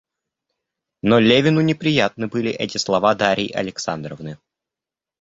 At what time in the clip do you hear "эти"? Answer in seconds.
2.49-2.79